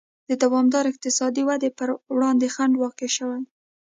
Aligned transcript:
د 0.29 0.31
دوامدارې 0.43 0.89
اقتصادي 0.91 1.41
ودې 1.45 1.69
پر 1.79 1.89
وړاندې 2.15 2.47
خنډ 2.55 2.73
واقع 2.83 3.09
شوی. 3.17 3.41